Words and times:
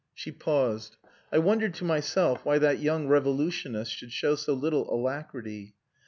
She 0.15 0.31
paused. 0.31 0.97
I 1.31 1.37
wondered 1.37 1.75
to 1.75 1.83
myself 1.83 2.43
why 2.43 2.57
that 2.57 2.79
young 2.79 3.07
revolutionist 3.07 3.91
should 3.91 4.11
show 4.11 4.33
so 4.33 4.55
little 4.55 4.91
alacrity. 4.91 5.75